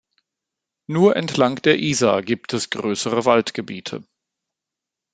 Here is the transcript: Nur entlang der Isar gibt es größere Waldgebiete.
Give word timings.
Nur 0.87 1.15
entlang 1.15 1.57
der 1.57 1.77
Isar 1.77 2.23
gibt 2.23 2.53
es 2.53 2.71
größere 2.71 3.23
Waldgebiete. 3.25 4.03